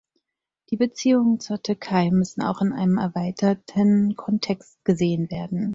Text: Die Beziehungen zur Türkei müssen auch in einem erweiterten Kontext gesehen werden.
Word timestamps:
Die 0.71 0.77
Beziehungen 0.77 1.39
zur 1.39 1.61
Türkei 1.61 2.09
müssen 2.09 2.41
auch 2.41 2.61
in 2.63 2.73
einem 2.73 2.97
erweiterten 2.97 4.15
Kontext 4.15 4.83
gesehen 4.83 5.29
werden. 5.29 5.69